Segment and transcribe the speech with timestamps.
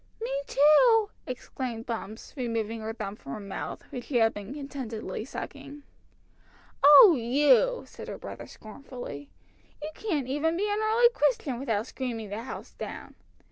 [0.19, 5.23] "Me too!" exclaimed Bumps, removing her thumb from her mouth, which she had been contentedly
[5.23, 5.83] sucking.
[6.83, 9.29] "Oh, you!" said her brother scornfully.
[9.79, 13.13] "You can't even be an early Christian without screaming the house down!